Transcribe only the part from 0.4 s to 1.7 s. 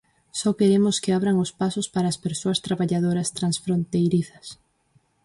queremos que abran os